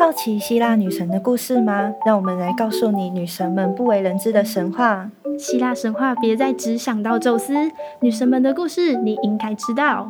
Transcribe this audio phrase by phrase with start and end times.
[0.00, 1.94] 好奇希腊女神的故事吗？
[2.06, 5.10] 让我们来告诉你女神们不为人知的神话。
[5.38, 7.52] 希腊神话别再只想到宙斯，
[8.00, 10.08] 女神们的故事你应该知道。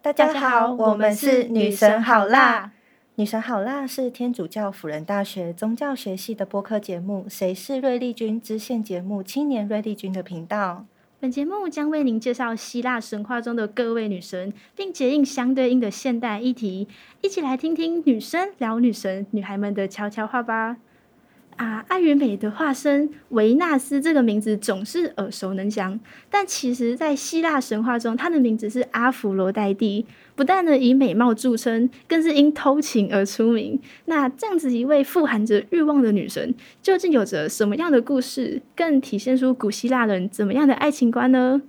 [0.00, 2.72] 大家好，我们是女神好辣。
[3.16, 10.86] 女神好辣是天主教辅仁大学宗教学系的播客节目，谁是瑞丽君支线节目青年瑞丽君的频道。
[11.26, 16.86] 本节目将为您介绍希腊神话中的各位女神，并结印相对应的现代议题，
[17.20, 20.76] 一起来听听女生聊女神，女孩们的悄悄话吧。
[21.56, 25.98] 啊，爱与美的化身维纳斯这个名字总是耳熟能详，
[26.30, 30.04] 但其实，在希腊神话中，她的名字是阿芙罗黛蒂。
[30.34, 33.80] 不但呢以美貌著称，更是因偷情而出名。
[34.04, 41.62] 那这样子一位富含着欲望的女神，究竟有着什么样的故事，更体现出古希腊人怎么样的爱情观呢？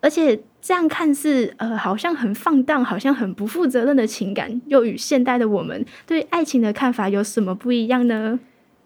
[0.00, 8.40] 而且这样看似呃好像很放荡，好像很不负责任的情感，又与现代的我们对爱情的看法有什么不一样呢？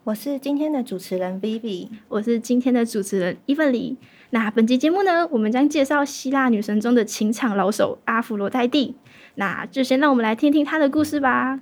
[0.09, 3.95] 我是今天的主持人 Vivi，我是今天的主持人伊芬里。
[4.31, 8.95] 那本期节目呢，我们将介绍希腊女神中的情场老手阿芙罗黛蒂。
[9.35, 11.59] 那就先让我们来听听她的故事吧。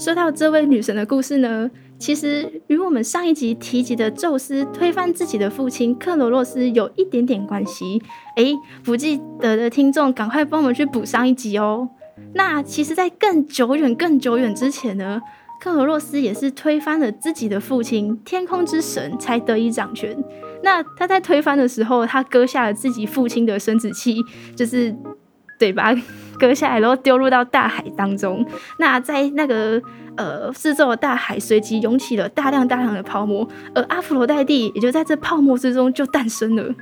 [0.00, 8.00] 说到这位女神的故事呢，其实与我们上一集提及的宙斯推翻自己的父亲克罗洛斯有一点点关系。
[8.36, 11.86] 诶，不记得的听众，赶快帮我们去补上一集哦。
[12.32, 15.20] 那其实，在更久远、更久远之前呢，
[15.60, 20.16] 克罗洛斯也是推翻了自己的父亲天空之神，才得以掌权。
[20.62, 24.16] 那他在推翻的时候，他割下了自己父亲的生殖器，
[24.56, 24.96] 就是
[25.58, 25.94] 对吧？
[26.40, 28.44] 割下来，然后丢入到大海当中。
[28.78, 29.80] 那在那个
[30.16, 36.74] 呃四周的大海随即涌起了大量大量的泡沫，而阿芙罗黛蒂也就在这泡沫之中就诞生了。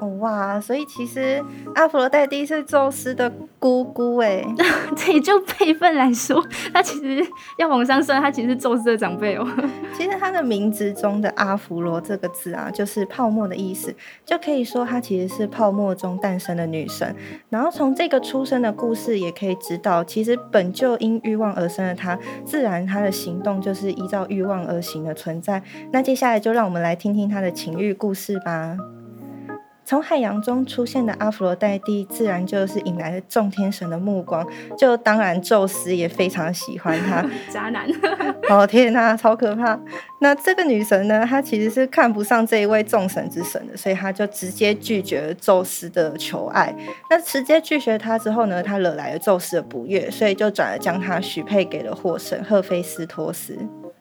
[0.00, 4.42] 哦哇，所以其实阿芙罗黛蒂是宙斯的姑姑哎，
[4.96, 7.22] 这就辈分来说，他其实
[7.58, 9.46] 要往上算，他其实是宙斯的长辈哦。
[9.94, 13.94] 其实他的名字中的阿芙罗这个字啊，就是泡沫的意思，
[14.24, 17.14] 就可以说她其实是泡沫中诞生的女神。
[17.50, 25.62] 然后从这个出生的故事也可以知道，其实本就因欲望而生的她，自然她的行动就是依照欲望而行的存在。
[25.92, 28.78] 那接下来就让我们来听听她的情欲故事吧。
[29.90, 34.46] 从海洋中出现的阿芙罗黛蒂，自然就是引来了众天神的目光。
[34.78, 37.28] 就当然，宙斯也非常喜欢她。
[37.52, 37.88] 渣男！
[38.48, 39.76] 哦天哪，超可怕！
[40.20, 41.26] 那这个女神呢？
[41.28, 46.72] 她其实是看不上这一位众神之神的，所以她就直接拒绝了宙斯的求爱。
[47.10, 48.62] 那直接拒绝他之后呢？
[48.62, 53.58] 她惹来了宙斯的不悦，所以就转而将她许配给了火神赫菲斯托斯。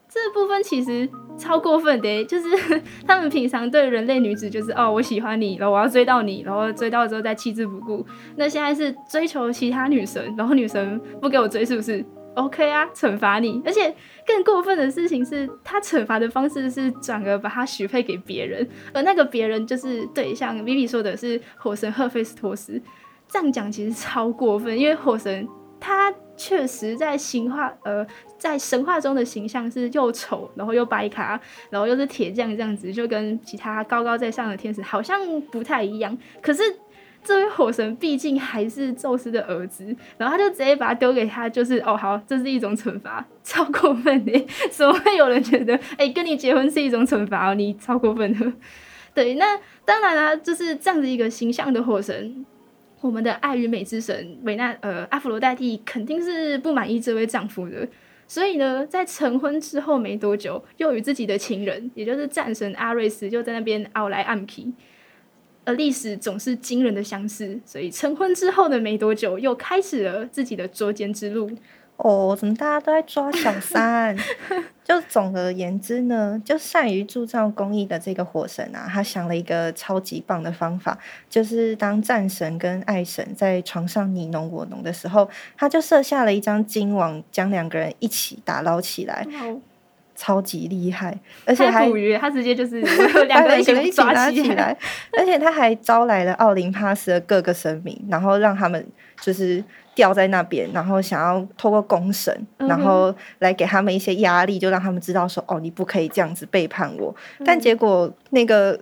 [0.08, 2.48] 这部分其实超过分的，就是
[3.08, 8.06] 他们平常对人类女子就是哦，我喜欢你，然后我要追到你，然后追到之后再弃之不顾。
[8.36, 12.06] 那现在是追求其他女神，然后女神不给我追，是不是
[12.36, 13.62] ？OK 啊，惩罚你。
[13.66, 13.94] 而且
[14.28, 22.82] 更过分的事情是，他惩罚的方式是转而把他许配给别人，而那个别人就是对，像 Vivi 说的是火神赫菲斯托斯。
[23.32, 25.48] 这样讲其实超过分，因为火神
[25.80, 28.06] 他确实在神话呃。
[28.40, 31.38] 在神话中的形象是又丑，然后又白卡，
[31.70, 35.20] 然后又是铁匠这样子，就跟其他高高在上的天使好像
[35.52, 36.18] 不太一样。
[36.42, 36.64] 可是
[37.22, 44.48] 这位火神毕竟还是宙斯的儿子，然后他就直接把他丢给他，就是哦好，这是一种惩罚，超过分的。
[44.72, 47.54] 怎么会有人觉得哎、跟你结婚是一种惩罚？
[47.56, 48.54] 你超过分的。
[49.14, 52.46] 对，那当然啦，就是这样子一个形象的火神，
[53.02, 57.88] 我们的爱与美之神维纳呃阿芙罗黛蒂肯定是不满意这位丈夫的。
[58.28, 64.72] 所以呢，在成婚之后没多久，又与自己的情人，也就是战神阿瑞斯，就在那边凹来暗去。
[65.66, 71.50] 而历史总是惊人的相似，所以成婚之后的没多久，又开始了自己的捉奸之路。
[72.02, 74.16] 哦，怎么大家都在抓小三？
[74.86, 80.98] 就总而言之呢，就善于铸造工艺的这个火神啊，他想了一个超级棒的方法，
[81.30, 89.60] 就是当战神跟爱神在床上你侬我侬的时候，他就设下了一张金网，将两个人一起打捞起来，哦、
[90.20, 91.90] 超级厉害，而且还
[92.20, 92.82] 他直接就是
[93.28, 94.78] 两个人一起 拿起来，
[95.18, 98.86] 而且他还招来了奥林帕斯的各个神明，然后让他们
[99.22, 99.64] 就是。
[99.96, 107.14] 吊在那边，然后想要透过公审，然后来给他们一些压力，就让他们知道说：“哦，你不可以这样子背叛我。
[107.40, 108.80] 嗯”但结果那个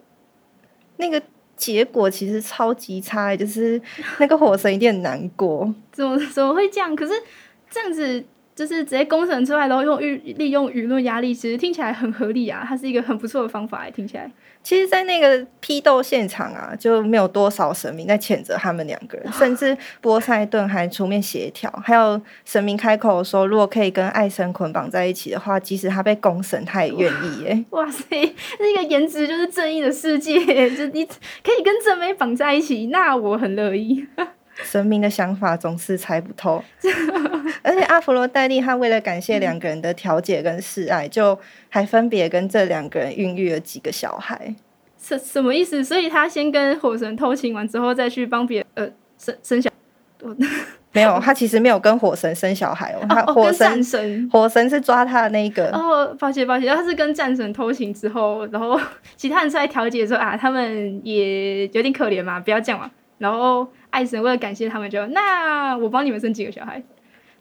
[0.98, 1.19] 那个
[1.56, 3.81] 结果其实超级差，就是
[4.19, 5.74] 那个火神一定很难过。
[5.92, 6.95] 怎么怎么会这样？
[6.95, 7.13] 可是
[7.68, 8.24] 这样子
[8.57, 12.65] 就是直接公审出来，然后用舆利用舆论压力，其实听起来很合理啊。
[12.68, 14.31] 它是一个很不错的方法，听起来。
[14.63, 27.45] 其实，在那个批斗现场啊，就没有多少神明在谴责他们两个人，甚至波塞顿还出面协调，还有神明开口说，如果可以跟爱神捆绑在一起的话，即使他被公审，他也愿意。
[27.48, 28.04] 哎， 哇塞，
[28.59, 30.36] 那个颜值就是正义的世界，
[30.75, 34.06] 就你可以跟正妹绑在一起，那我很乐意。
[34.63, 36.63] 神明的想法总是猜不透，
[37.62, 41.38] 而且阿佛罗黛蒂他为了感谢两个人的调解跟示爱，就
[41.69, 44.56] 还分别跟这两个人孕育了几个小孩。
[45.00, 45.83] 什什么意思？
[45.83, 49.69] 所以他先跟火神偷情完之后，再去帮别人呃生生小？
[50.92, 53.06] 没有，他其实没有跟火神生小孩哦。
[53.07, 55.69] 他火神、哦、神，火神是抓他的那一个。
[55.69, 58.80] 哦，抱歉抱歉，他是跟战神偷情之后，然后
[59.15, 62.89] 其他人出来调解说啊，他们也有点可怜嘛，不要这样嘛。
[63.18, 63.68] 然后。
[63.90, 66.84] 爱神为了感谢他们就，就那我帮你们生几个小孩，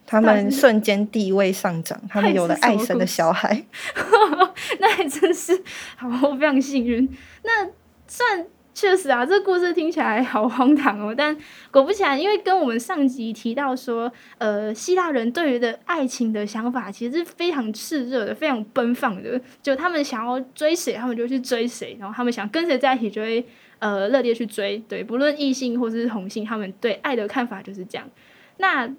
[0.07, 3.63] 他们瞬间地位上涨， 他们有了爱神的小孩，
[4.81, 5.63] 那还真是
[5.97, 7.07] 好，我非常幸运。
[7.43, 7.69] 那
[8.07, 11.37] 算确实啊，这故事听起来好荒唐哦，但
[11.71, 23.47] 果不其然，因为跟我们上集提到说，呃，希腊人对于的爱情的想法其实是非常炽热的，非常奔放的，就他们想要追谁，他们就去追谁，然后他们想跟谁在一起，就会。
[23.79, 28.09] 呃，热烈去追，对，不论异性或是同性，他们对爱的看法就是这样。
[28.57, 28.91] 那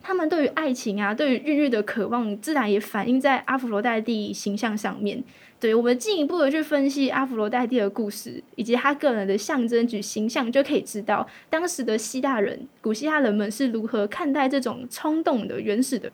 [0.00, 5.22] 他们对于爱情啊，对于孕育的渴望，自然也反映在阿芙罗黛蒂形象上面。
[5.60, 16.10] 对，我们进一步的去分析阿芙罗黛蒂的故事，以及他个人的象征与形象，就可以知道当时的希腊人，古希腊人们是如何看待这种冲动的原始的。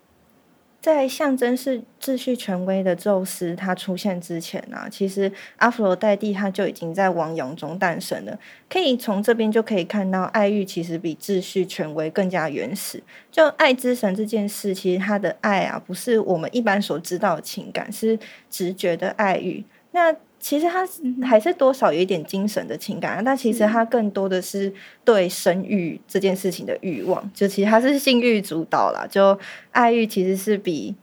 [0.84, 8.38] 在象征是秩序权威的宙斯他出现之前啊，其实阿佛罗代蒂他就已经在王阳中诞生了。
[8.68, 13.02] 可以从这边就可以看到，爱欲其实比秩序权威更加原始。
[13.32, 18.18] 就爱之神这件事，其实他的爱啊，不是我们一般所知道的情感，是
[18.50, 19.64] 直觉的爱欲。
[19.92, 20.14] 那
[20.44, 20.86] 其实他
[21.26, 24.70] 还是多少有一点精神的情感，但其实他更多的是
[25.02, 29.06] 对生育这件事情的欲望，就其实他是性欲主导啦。
[29.10, 29.38] 就
[29.70, 30.94] 爱欲其实是比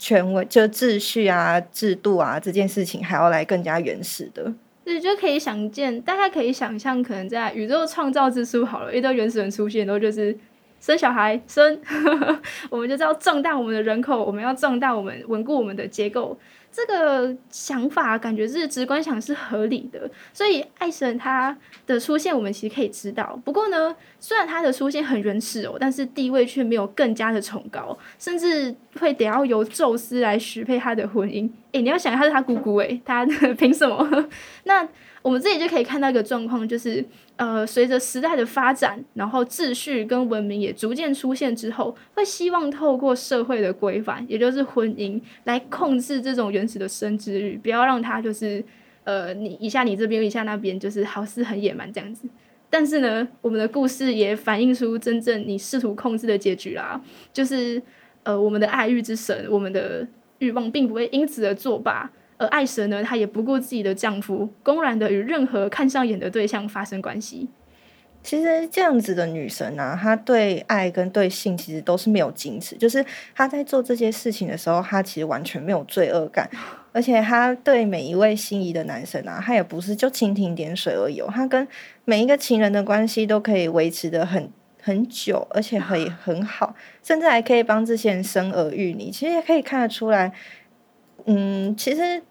[0.00, 4.52] 权威、就秩序啊、制度啊这件事情还要来更加原始的。
[4.84, 10.36] 对，就可以想见，大家可以想象，可能在宇宙创造之初，好了，一堆原始人出现，然后就是
[10.80, 11.80] 生小孩，生，
[12.68, 16.36] 我们就是要壮大我们的人口，我们要壮大我们，稳固我们的结构。
[16.70, 21.56] 这个想法感觉是直观想是合理的，所以爱神他
[21.86, 23.40] 的出现，我们其实可以知道。
[23.44, 31.50] 不过呢，虽然他的出现很原始哦，但是地位却没有更加的崇高，甚至会得要由宙斯来许配他的婚姻。
[31.72, 33.26] 诶，你要想他是他姑姑诶，他
[33.58, 34.28] 凭什么？
[34.64, 34.86] 那。
[35.22, 37.04] 我们这里就可以看到一个状况，就是
[37.36, 48.64] 呃，随着时代的发展，然后秩序跟文明也逐渐出现之后，会希望透过社会的规范，也就是婚姻，来控制这种原始的生殖欲，不要让它就是
[49.04, 52.28] 呃，你一下你这边，一下那边，就是好似很野蛮这样子。
[52.70, 57.00] 但是呢，我们的故事也反映出真正你试图控制的结局啦，
[57.32, 57.82] 就是
[58.22, 60.06] 呃，我们的爱欲之神，我们的
[60.38, 62.10] 欲望并不会因此而作罢。
[62.38, 67.48] 而爱神呢，她也不顾自己的丈夫，公然的与任何看上眼的对象发生关系。
[68.20, 73.04] 其实这样子的女神啊，她对爱跟对性其实都是没有矜持，就是
[73.34, 76.50] 她在做这些事情的时候，她其实完全没有罪恶感，
[76.92, 81.66] 而且她对每一位心仪的男神啊，她也不是就蜻蜓点水而已，她跟
[82.04, 84.50] 每一个情人的关系都可以维持的很
[84.82, 89.10] 很久，而且很 很好，甚至还可以帮这些人生儿育女。
[89.10, 90.32] 其实也可以看得出来。
[91.28, 92.22] 嗯，其实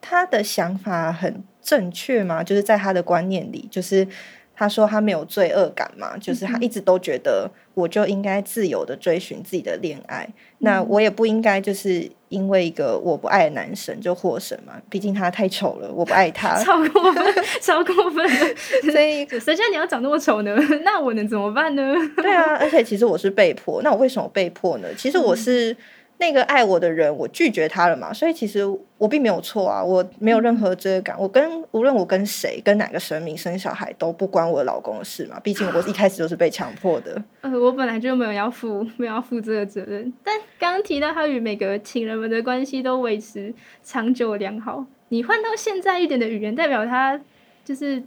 [0.00, 4.06] 他的想法很正确嘛，就是在他的观念里，就是
[4.54, 17.24] 他说他没有罪恶感嘛，就是他一直都觉得我就应该自由的追寻自己的恋爱，嗯，那我也不应该就是因为一个我不爱的男神就获胜嘛，毕竟他太丑了，我不爱他，超过分，
[17.62, 18.28] 超过分，
[18.92, 20.54] 所以谁叫你要长那么丑呢？
[20.84, 21.94] 那我能怎么办呢？
[22.16, 24.88] 对啊，而且其实我是被迫，那我为什么被迫呢？
[24.98, 25.72] 其实我是。
[25.72, 25.76] 嗯
[26.18, 28.64] 那个爱我的人，我拒绝他了嘛，所以其实
[28.98, 31.16] 我并没有错啊，我没有任何罪恶感。
[31.18, 37.20] 我跟无论我跟谁，跟哪个神明生小孩都不关我老公的事嘛，毕竟我一开始就是被强迫的。
[37.42, 40.12] 呃，我本来就没有要负， 没有要负这个责任。
[40.22, 43.52] 但刚刚提到他与每个情人们的关系都维持
[43.82, 47.20] 长久良好，你换到现在一点的语言，代表他
[47.64, 48.02] 就是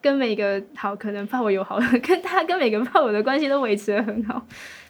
[0.00, 4.46] 跟每个好可能炮友好，跟他跟每个炮友的关系都维持得很好。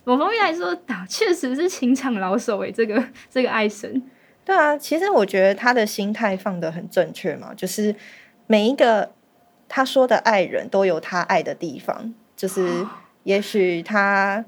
[0.09, 4.03] 某方面来说，打，确实是情场老手诶，这个 这个爱神，
[4.43, 7.95] 对啊，其实我觉得他的心态放得很正确嘛，就是
[8.47, 9.13] 每一个
[9.69, 12.87] 他说的爱人都有他爱的地方，就是
[13.25, 14.43] 也许他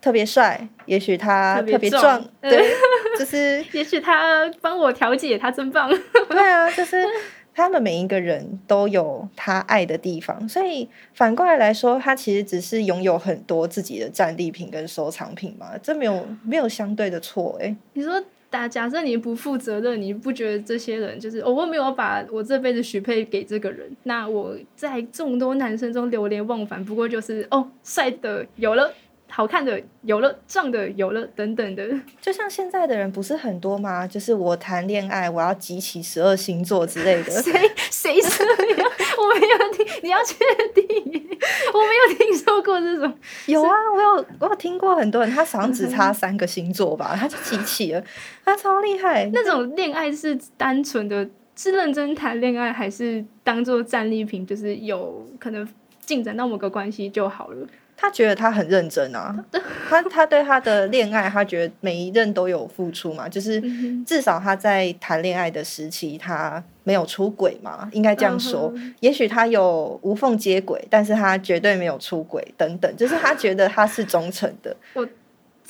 [0.00, 2.72] 特别帅，也许他特别壮，壮对，
[3.18, 5.90] 就是 也许他帮我调解，他真棒。
[6.28, 7.04] 对啊，就是
[7.54, 28.92] 他们每一个人都有他爱的地方，所以反过来来说，他其实只是拥有很多自己的战利品跟收藏品嘛，这没有没有相对的错哎、你说打假设你不负责任，你不觉得这些人就是、哦、我没有把我这辈子许配给这个人，那我在众多男生中流连忘返，不过就是哦帅的有了。
[29.30, 31.88] 好看的有了，壮的有了，等等的。
[32.20, 34.06] 就像现在的人不是很多吗？
[34.06, 37.30] 就是我谈恋爱，我要集齐十二星座之类的。
[37.40, 37.52] 谁
[37.90, 38.84] 谁说呀？
[39.16, 40.34] 我没有听，你要确
[40.74, 41.38] 定？
[41.72, 43.12] 我没有听说过这种。
[43.46, 48.02] 有啊，我有我有听过很多人，他好像只差三个星座吧， 他就集齐了，
[48.44, 49.30] 他超厉害。
[49.32, 54.46] 那种恋爱是单纯的，是认真谈恋爱，还是当做战利品？
[54.46, 55.66] 就是有可能
[56.00, 57.66] 进展到某个关系就好了。
[58.00, 59.44] 他觉得他很认真啊，
[59.90, 63.62] 他他对他的恋爱，他觉得每一任都有付出嘛，就是
[64.06, 68.72] 至少他在谈恋爱的时期，他没有出轨嘛，应该这样说。
[69.00, 74.74] 也许他有无缝接轨，但是他绝对没有出轨等等，就是他觉得他是忠诚的。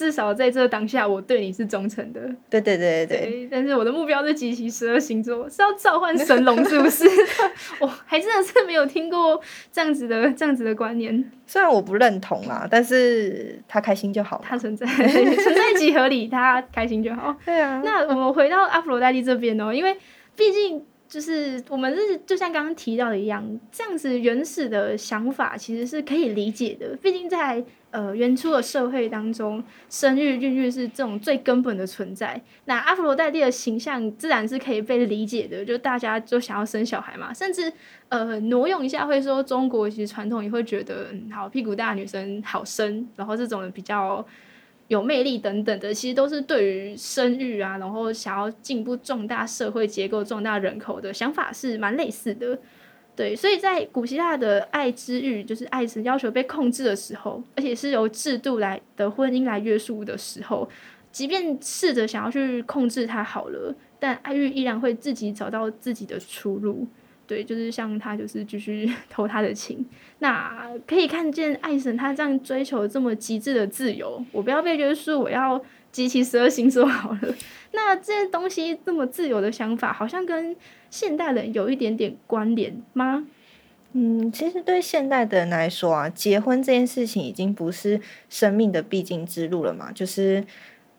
[0.00, 2.20] 至少在这当下，我对你是忠诚的。
[2.48, 3.48] 对对对对对，对。
[3.50, 7.04] 但是我的目标是集齐十二星座，是要召唤神龙，是不是？
[7.80, 9.38] 我还真的是没有听过
[9.70, 11.30] 这样子的这样子的观念。
[11.46, 14.42] 虽然我不认同啦，但是他开心就好。
[14.42, 17.36] 他存在存在即合理，他开心就好。
[17.44, 17.82] 对啊。
[17.84, 19.94] 那我们回到阿佛罗代蒂这边哦，因为
[20.34, 20.82] 毕竟。
[21.10, 26.96] 就是我们是就像刚刚提到的一样，这样子原始的想法其实是可以理解的。
[27.02, 32.40] 毕竟在呃原初的社会当中，生育孕育是这种最根本的存在。
[32.66, 37.34] 那阿佛罗代蒂的形象自然是可以被理解的，就大家就想要生小孩嘛。
[37.34, 37.72] 甚至
[38.08, 44.24] 呃挪用一下会说，中国其实传统也会觉得，嗯，好屁股大的女生好生，然后这种比较。
[44.90, 52.58] 有魅力等等的，其实都是对于生育啊，然后想要进步壮大社会结构、壮大人口的想法是蛮类似的。
[53.14, 60.68] 对，所以在古希腊的爱之欲，就是爱神要求被控制的时候，而且是由制度来的婚姻来约束的时候，
[61.12, 66.84] 即便试着想要去控制它好了，但爱欲依然会自己找到自己的出路。
[67.30, 69.86] 对，就是像他，就是继续 偷他的情。
[70.18, 77.34] 那可以看见爱神他这样追求这么极致的自由，我不要被约束，我要集齐十二星座好了。
[77.70, 80.56] 那这些东西这么自由的想法，好像跟
[80.90, 83.24] 现代人有一点点关联吗？
[83.92, 90.44] 嗯，其实对现代的人来说啊，结婚这件事情已经不是生命的必经之路了嘛，就是。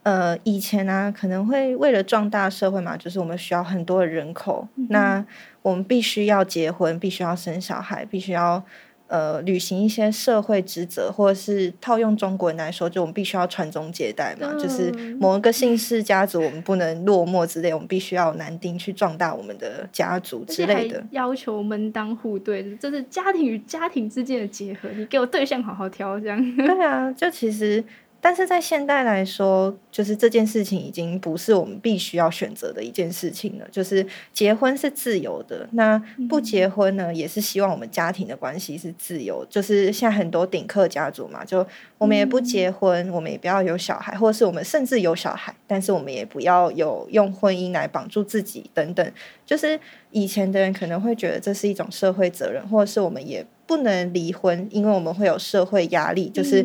[0.03, 5.24] 呃，以前呢、啊，可能会为了壮大社会嘛，就是我们需要很多的人口，嗯、那
[5.62, 8.63] 我们必须要结婚，必须要生小孩，必须要
[9.05, 26.55] 呃履行一些社会职责，或者是套用中国人来说，就我们必须要传宗接代嘛，嗯、就是某一个姓氏家族，我们不能落寞之类，我们必须要男丁去壮大我们的家族之类的，要求门当户对，这是家庭与家庭之间的结合，你给我对象好好挑，这样。
[26.58, 27.84] 对啊，就其实。
[28.23, 33.67] 但是在现代来说，就是这件事情已经不是我们必须要选择的一件事情了。
[33.71, 35.97] 就是结婚是自由的，那
[36.29, 39.43] 不结婚呢，也是希望我们家庭的关系是自由。
[39.49, 41.65] 就是现在很多顶客家族嘛，就
[41.97, 49.11] 我们也不结婚，我们也不要有小孩，或者是我们甚至有小孩，但是我们也不要有用婚姻来绑住自己等等。
[49.47, 49.79] 就是
[50.11, 56.63] 以前的人可能会觉得这是一种社会责任，或者是我们也不能离婚，因为我们会有社会压力，就是。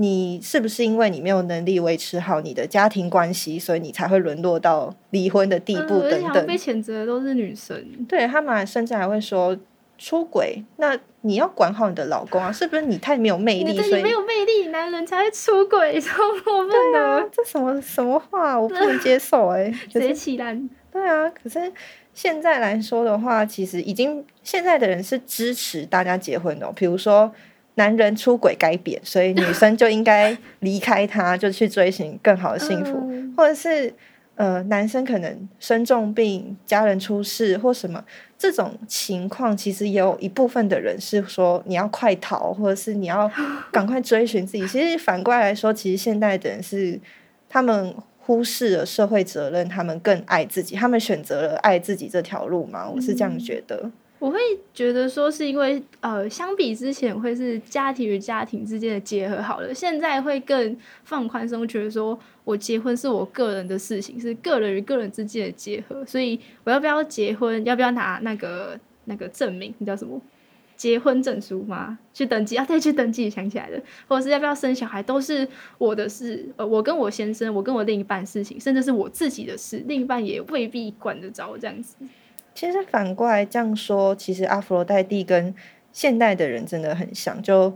[0.00, 6.44] 你是不是因为你没有能力维持好你的家庭关系，所以你才会沦落到离婚的地步等等？
[6.44, 7.76] 嗯、被谴责的都是女生，
[8.08, 9.58] 对他们甚至还会说
[9.98, 10.62] 出轨。
[10.76, 13.76] 那你要管好你的老公啊，是不是你太没有魅力？
[13.76, 17.00] 所以没有魅力，男人才会出轨，超过分的。
[17.00, 18.56] 啊、这什么什么话？
[18.56, 20.56] 我不能 接受哎、欸，直接起来。
[20.92, 21.72] 对啊，可是
[22.14, 27.32] 现在来说的话，其实已经现在的人是支持大家结婚的、哦，比如说。
[27.78, 33.94] 男人出轨该扁，所以女生就应该离开他，就去追寻更好的幸福，嗯、或者是
[34.34, 38.04] 呃，男生可能生重病、家人出事或什么
[38.36, 43.30] 这种情况，其实也有一部分的人是说你要快逃，或者是你要
[43.72, 44.66] 赶快追寻自己。
[44.66, 47.00] 其实反过来说，其实现代的人是
[47.48, 52.88] 他们忽视了社会责任，他们更爱自己，他们选择了爱自己这条路嘛？
[52.88, 53.80] 我是这样觉得。
[53.84, 54.38] 嗯我会
[54.74, 70.20] 觉得说是因为，呃，相比之前会是家庭与家庭之间的结合好了，现在会更放宽松，觉得说我结婚是我个人的事情，是个人与个人之间的结合，所以我要不要结婚，要不要拿那个那个证明，你叫什么？
[70.76, 71.98] 结婚证书吗？
[72.14, 72.64] 去登记啊？
[72.64, 73.80] 对，去登记，想起来了。
[74.06, 75.46] 或者是要不要生小孩，都是
[75.76, 76.46] 我的事。
[76.56, 81.96] 呃，我跟我先生，我跟我另一半事情，甚至是我自己的事，另一半也未必管得着这样子。
[82.58, 85.54] 其实反过来这样说，其实阿芙罗黛蒂跟
[85.92, 87.72] 现代的人真的很像，就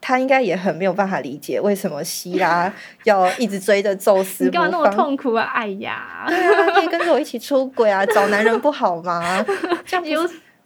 [0.00, 2.72] 他应该也很没有办法理解为什么希拉
[3.04, 4.44] 要一直追着宙斯。
[4.44, 5.44] 你干嘛那么痛苦啊？
[5.54, 9.44] 哎呀，对啊，可以跟着我一起出轨啊，找男人不好吗？
[9.84, 10.02] 这样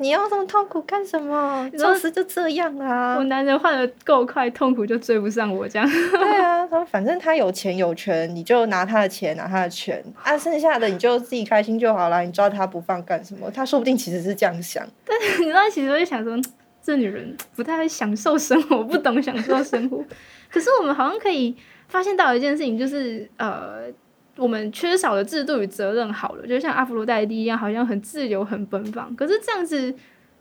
[0.00, 1.70] 你要这么痛苦干什么？
[1.78, 3.16] 当时就这样啊！
[3.18, 5.86] 我男人换的够快，痛苦就追不上我这样。
[5.88, 12.22] 对啊，他反正他有钱有权，你就拿他的钱，拿他的权啊，剩下的你就自己开心就好了。
[12.22, 13.50] 你抓他不放干什么？
[13.50, 14.82] 他说不定其实是这样想。
[15.04, 16.34] 但是你知道，其实我就想说，
[16.82, 20.02] 这女人不太会享受生活，不懂享受生活。
[20.50, 21.54] 可是我们好像可以
[21.88, 23.92] 发现到一件事情，就是呃。
[24.40, 29.14] 我们缺少的制度与责任，好了，就像阿芙罗黛蒂一样，好像很自由、很奔放。
[29.14, 29.94] 可是这样子，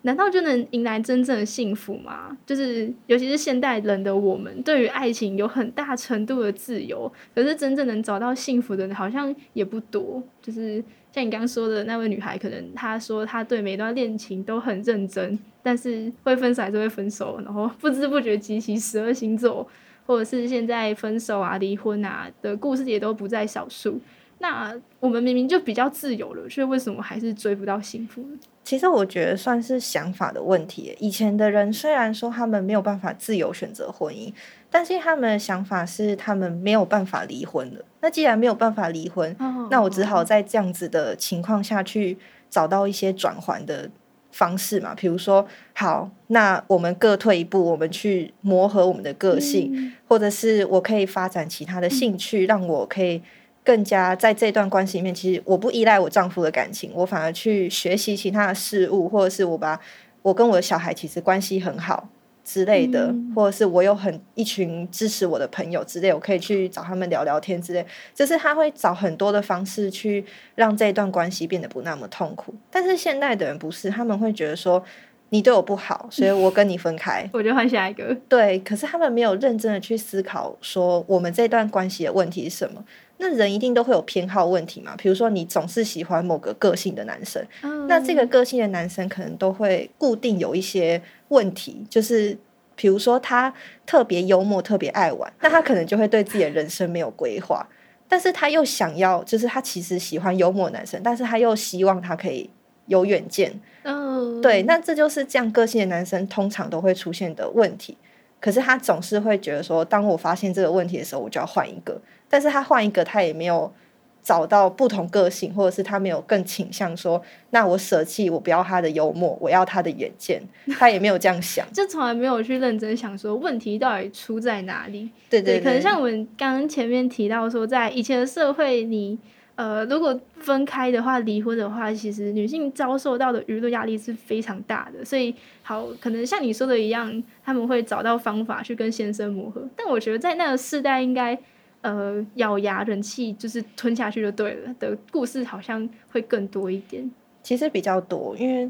[0.03, 2.37] 难道就能迎来真正的幸福吗？
[2.45, 10.23] 就是，尤其是现代人的我们，对于爱情有很大程度的自由，可是真正能找到幸福的人，好像也不多。
[10.41, 19.67] 就是像你刚刚说的那位女孩，可能她说她对每段恋情都很认真，但是会分手还是会分手，然后不知不觉集齐十二星座。
[20.09, 24.01] 或者是现在分手啊、离婚啊的故事也都不在少数。
[24.39, 28.25] 那我们明明就比较自由了，却为什么还是追不到幸福？
[28.63, 30.95] 其实我觉得算是想法的问题。
[30.99, 34.33] 以前的人虽然说他们没有办法自由选择婚姻，
[34.71, 37.85] 但是他们的想法是他们没有办法离婚的。
[38.01, 42.17] 那既然没有办法离婚，哦，那我只好在这样子的情况下去
[42.49, 43.87] 找到一些转圜的。
[44.31, 53.21] 方式嘛，比如说，好，那我们各退一步，我们去磨合我们的个性，嗯、或者是我可以发展其他的兴趣，嗯、让我可以
[53.63, 59.79] 更加在这段关系里面，其实我不依赖我丈夫的感情，我反而去学习其他的事物，或者是我把
[60.21, 62.07] 我跟我的小孩其实关系很好。
[62.51, 67.85] 之类的，或者是我有很一群支持我的朋友之类，我可以去找他们聊聊天之类。
[68.11, 70.25] 就是他会找很多的方式去
[70.55, 72.51] 让这一段关系变得不那么痛苦。
[72.71, 74.83] 但是现代的人不是，他们会觉得说
[75.29, 78.17] 你对我不好，所以我跟你分开， 我就换下一个。
[78.27, 82.83] 对，可是他们没有认真的去思考说我们这段关系的问题是什么。
[83.19, 84.95] 那人一定都会有偏好问题嘛？
[84.97, 87.45] 比如说你总是喜欢某个个性的男生，
[87.87, 91.01] 那这个个性的男生可能都会固定有一些。
[91.29, 92.35] 问题就是，
[92.75, 93.53] 比如说他
[93.85, 97.63] 特别幽默，特别爱玩，那他可能就会对自己的人生没有规划。
[98.07, 102.49] 但是他又想要，就是他其实喜欢幽默男生，但是他又希望他可以
[102.87, 103.53] 有远见。
[103.83, 107.95] 嗯，对，那这就是这样个性的男生通常都会出现的问题。
[108.39, 112.01] 可是他总是会觉得说，当我发现这个问题的时候，我就要换一个。
[112.29, 113.73] 但是他换一个，他也没有。
[114.21, 117.19] 找到不同个性，或者是他没有更倾向说，
[117.51, 120.39] 那我舍弃，我不要他的幽默，我要他的远见。
[120.77, 125.09] 他也没有这样想，就从来没有去认真想说问题到底出在哪里。
[125.29, 129.17] 对对，对，可能像我们刚刚前面提到说，在以前的社会，你
[129.55, 135.03] 呃，如果分开的话，离婚的话，其实女性遭受到的舆论压力是非常大的。
[135.03, 139.67] 所以，好，可能像你说的一样，他们会找到方法去跟先生磨合。
[139.77, 141.39] 但我觉得在那个世代，应该。
[141.81, 144.73] 呃，咬牙忍气，就是吞下去就对了。
[144.79, 147.09] 的故事好像会更多一点，
[147.41, 148.35] 其实比较多。
[148.37, 148.69] 因为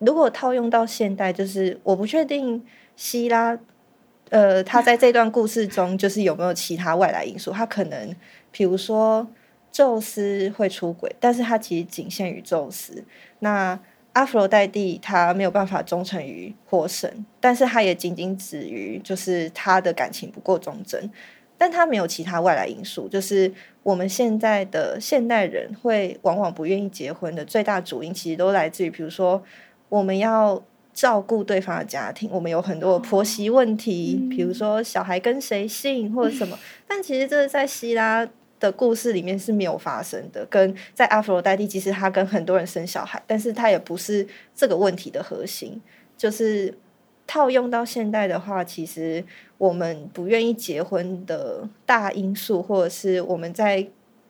[0.00, 2.60] 如果套用到现代，就是我不确定
[2.96, 3.56] 希拉，
[4.30, 7.52] 呃，他在这段故事中，就是有没有其他外来因素？
[7.52, 8.14] 他可能，
[8.50, 9.26] 比如说
[9.70, 13.04] 宙斯会出轨，但是他其实仅限于宙斯。
[13.38, 13.78] 那
[14.12, 21.10] 阿佛罗代蒂他没有办法忠诚于火神，但是他也仅仅止于就是他的感情不够忠贞。
[21.56, 23.50] 但他没有其他外来因素，就是
[23.82, 29.42] 我们现在的现代人会往往不愿意结婚的最大主因，其实都来自于，比如说
[29.88, 30.62] 我们要
[30.92, 36.58] 照顾对方的家庭，我们有很多婆媳问题，比如说小孩跟谁姓或者什么。
[36.86, 45.80] 但其实这是在希拉的故事里面是没有发生的，跟在阿佛罗黛蒂，其实他跟很多人生小孩，但是他也不是这个问题的核心，
[46.16, 46.74] 就是。
[47.26, 49.24] 套用到现代的话，其实
[49.56, 53.86] 我们不愿意结婚的大因素，或者是我们在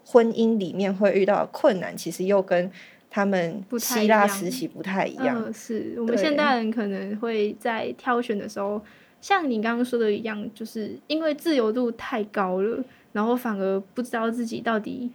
[0.06, 2.70] 婚姻里面会遇到的困难，其实又跟
[3.10, 5.42] 他们希腊时期不太一样。
[5.42, 8.80] 呃、是我们现代人可能会在挑选的时候，
[9.20, 15.10] 像你刚刚说的一样，就是因为自由度太高了，然后反而不知道自己到底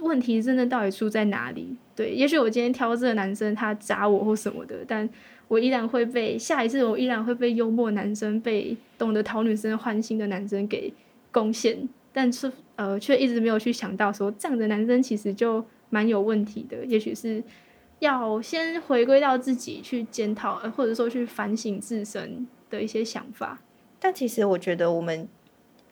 [0.00, 1.76] 问题真的到底出在哪里。
[1.94, 5.08] 对，也许我今天挑这个男生，他渣我或什么的，但。
[5.50, 10.92] 我依然会被下一次，我依然会被幽默男生、被懂得讨女生欢心的男生给
[11.32, 11.76] 攻陷，
[12.12, 16.84] 但是呃，却一直没有去想到说，这样的男生其实就蛮有问题的。
[16.86, 17.42] 也许是
[17.98, 23.60] 要先回归到自己去检讨，或者说去反省自身的一些想法。
[23.98, 25.28] 但其实我觉得我们。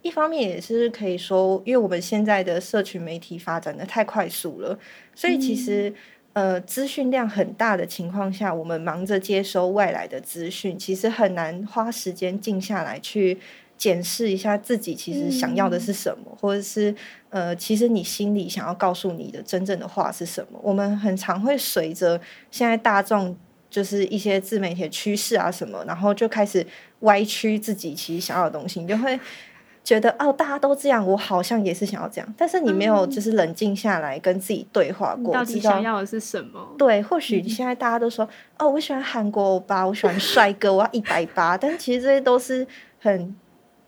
[0.00, 4.78] 一方面也是可以说，因为我们现在的社群媒体发展的太快速了，
[5.12, 5.94] 所以其实、嗯、
[6.32, 13.38] 呃资讯量很大的情况下，我们忙着接收外来的资讯，其实很难花时间静下来去
[13.76, 16.94] 检视一下自己其实想要的是什么，嗯、或者是
[17.30, 20.58] 呃其实你心里想要告诉你的真正的话是什么。
[20.62, 23.36] 我们很常会随着现在大众
[23.68, 26.66] 就是一些自媒体的趋势啊什么，然后就开始
[27.00, 29.18] 歪曲自己其实想要的东西，你就会。
[29.88, 32.34] 觉得哦，大家都这样，我好像也是想要这样。
[32.36, 36.74] 但是你没有就是冷静下来跟自己对话过，嗯、到底想要的是什么？
[36.76, 41.56] 对，或许现在大家都说、嗯、哦，我喜欢韩国欧巴，我喜欢帅哥，我要一百八。
[41.56, 42.66] 但其实这些都是
[43.00, 43.34] 很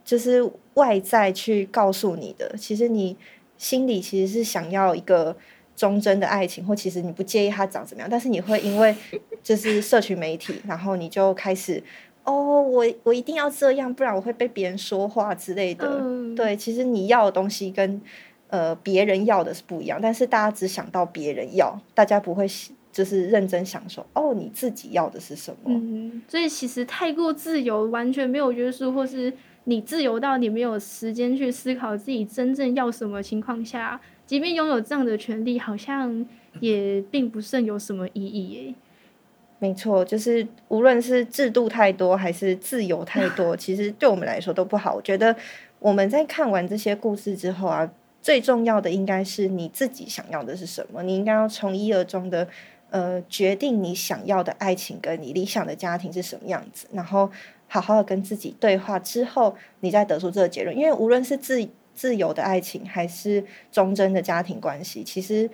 [0.03, 2.51] 就是外在去告诉你的。
[2.57, 3.15] 其实你
[3.59, 5.37] 心里其实是想要一个
[5.77, 8.97] 忠贞的爱情，或其实你不介意他长怎么样，但是你会因为
[9.43, 11.85] 就是社群媒体，然后你就开始。
[12.31, 15.99] 哦，我我一定要这样，不然我会被别人说话之类的。
[16.01, 18.01] 嗯、对，其实你要的东西跟
[18.49, 22.47] 呃别人要的是不一样，但是大家只想到别人要，大家不会
[22.93, 25.73] 就是认真想说哦，你自己要的是什么？
[25.75, 29.33] 嗯，所以其实太过自由，完全没有约束，或是
[29.65, 36.25] 你自由到你没有时间去思考自己真正要什么情况下，即便拥有这样的权利，好像
[36.61, 38.75] 也并不甚有什么意义耶。
[39.61, 44.95] 没错，就是无论是制度太多还是自由太多， 其实对我们来说都不好。
[44.95, 45.37] 我觉得
[45.79, 47.93] 我们在看完这些故事之后啊，
[48.23, 51.03] 最重要的应该是你自己想要的是什么。
[51.03, 52.49] 你应该要从一而终的
[52.89, 57.31] 呃决定你想要的爱情跟你理想的家庭是什么样子，然后
[57.69, 60.75] 好好的跟自己对话之后，你再得出这个结论。
[60.75, 65.51] 因为无论是自自由的爱情还是忠贞的家庭关系，其实。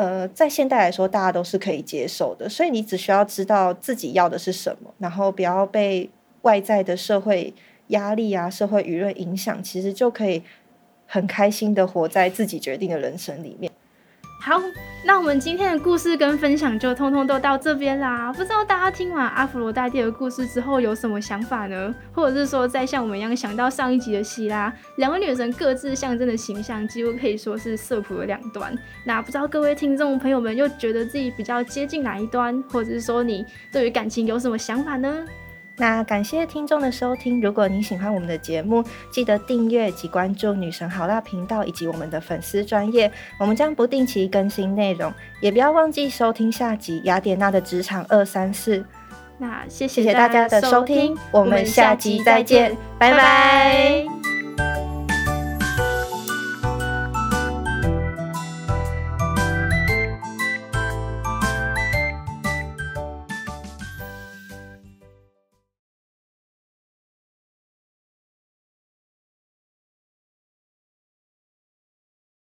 [0.00, 6.08] 呃，在现代来说，大家都是可以接受的，所以你只需要知道自己要的是什么，然后不要被
[6.40, 7.52] 外在的社会
[7.88, 10.42] 压力啊、社会舆论影响，其实就可以
[11.06, 13.69] 很开心的活在自己决定的人生里面。
[14.42, 14.58] 好，
[15.04, 18.32] 那我们今天的故事跟分享就通通都到这边啦。
[18.32, 21.94] 不知道大家听完阿芙罗大帝的故事之后有什么想法呢？
[22.14, 28.74] 或者是说，再像我们一样想到上一集的希拉，两位女神各自象征的形象，几乎可以说是色谱的两端。
[29.04, 35.26] 那不知道各位听众朋友们又觉得自己比较接近哪一端，或者是说你对于感情有什么想法呢？
[35.80, 48.84] 那感谢听众的收听，如果你喜欢我们的节目，记得订阅及关注女神好辣频道以及我们的粉丝专业，我们将不定期更新内容，也不要忘记收听下集雅典娜的职场二三四。
[49.38, 54.19] 那谢谢大家的收听，我们下集再见，拜拜。